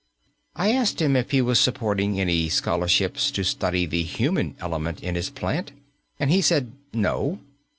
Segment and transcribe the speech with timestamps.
[0.55, 5.13] I asked him if he was supporting any scholarships to study the human element in
[5.13, 5.73] his plant,
[6.19, 7.37] and he said "No."